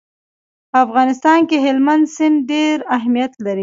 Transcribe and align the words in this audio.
په 0.69 0.77
افغانستان 0.85 1.39
کې 1.49 1.57
هلمند 1.65 2.03
سیند 2.15 2.37
ډېر 2.51 2.77
اهمیت 2.97 3.33
لري. 3.45 3.59